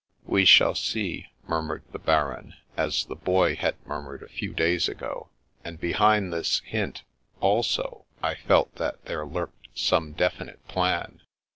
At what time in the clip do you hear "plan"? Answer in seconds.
10.67-11.21